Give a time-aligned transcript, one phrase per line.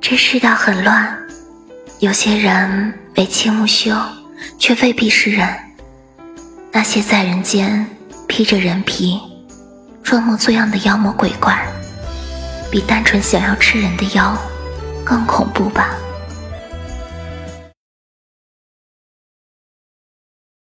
[0.00, 1.14] 这世道很乱
[1.98, 3.94] 有些人眉清目秀
[4.58, 5.46] 却未必是人。
[6.72, 7.86] 那些在人间
[8.26, 9.20] 披着人皮
[10.02, 11.62] 装模作样的妖魔鬼怪
[12.70, 14.34] 比单纯想要吃人的妖
[15.04, 15.90] 更恐怖吧。